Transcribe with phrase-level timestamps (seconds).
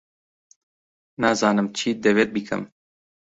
[1.21, 2.63] نازانم چیت دەوێت بیکەم.